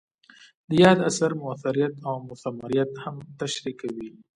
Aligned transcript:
د 0.69 0.71
یاد 0.83 0.97
اثر 1.09 1.31
مؤثریت 1.43 1.93
او 2.07 2.15
مثمریت 2.29 2.91
هم 3.03 3.15
تشریح 3.39 3.75
کوي. 3.81 4.09